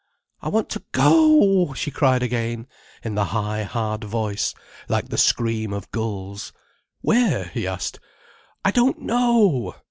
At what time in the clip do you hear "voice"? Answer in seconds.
4.03-4.55